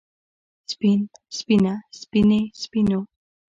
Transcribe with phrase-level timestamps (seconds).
[0.71, 0.99] سپين
[1.37, 2.99] سپينه سپينې سپينو